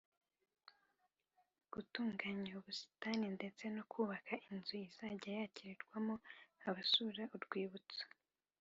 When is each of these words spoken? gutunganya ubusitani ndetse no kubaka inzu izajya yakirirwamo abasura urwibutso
gutunganya 1.73 2.51
ubusitani 2.59 3.27
ndetse 3.37 3.63
no 3.75 3.83
kubaka 3.91 4.33
inzu 4.49 4.73
izajya 4.87 5.29
yakirirwamo 5.39 6.15
abasura 6.67 7.23
urwibutso 7.35 8.03